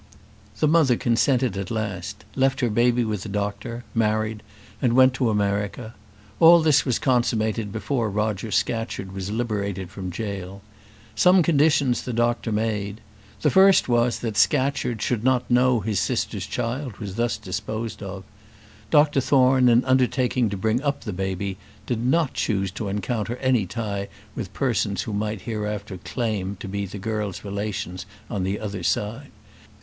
The 0.59 0.67
mother 0.67 0.95
consented 0.97 1.55
at 1.57 1.69
last; 1.69 2.25
left 2.35 2.61
her 2.61 2.71
baby 2.71 3.05
with 3.05 3.21
the 3.21 3.29
doctor, 3.29 3.83
married, 3.93 4.41
and 4.81 4.93
went 4.93 5.13
to 5.13 5.29
America. 5.29 5.93
All 6.39 6.59
this 6.59 6.85
was 6.85 6.97
consummated 6.97 7.71
before 7.71 8.09
Roger 8.09 8.49
Scatcherd 8.49 9.11
was 9.11 9.29
liberated 9.29 9.91
from 9.91 10.09
jail. 10.09 10.63
Some 11.13 11.43
conditions 11.43 12.01
the 12.01 12.13
doctor 12.13 12.51
made. 12.51 12.99
The 13.43 13.51
first 13.51 13.87
was, 13.87 14.17
that 14.21 14.37
Scatcherd 14.37 15.03
should 15.03 15.23
not 15.23 15.51
know 15.51 15.81
his 15.81 15.99
sister's 15.99 16.47
child 16.47 16.97
was 16.97 17.13
thus 17.13 17.37
disposed 17.37 18.01
of. 18.01 18.23
Dr 18.89 19.21
Thorne, 19.21 19.69
in 19.69 19.85
undertaking 19.85 20.49
to 20.49 20.57
bring 20.57 20.81
up 20.81 21.01
the 21.03 21.13
baby, 21.13 21.57
did 21.85 22.03
not 22.03 22.33
choose 22.33 22.71
to 22.71 22.87
encounter 22.87 23.35
any 23.37 23.67
tie 23.67 24.07
with 24.33 24.51
persons 24.51 25.03
who 25.03 25.13
might 25.13 25.41
hereafter 25.41 25.97
claim 25.99 26.55
to 26.55 26.67
be 26.67 26.87
the 26.87 26.97
girl's 26.97 27.43
relations 27.45 28.07
on 28.31 28.43
the 28.43 28.59
other 28.59 28.81
side. 28.81 29.29